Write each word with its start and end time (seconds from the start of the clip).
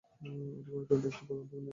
এটি 0.21 0.29
গণতন্ত্রের 0.67 1.11
একটি 1.11 1.23
প্রধানতম 1.27 1.55
নিয়ামক। 1.55 1.69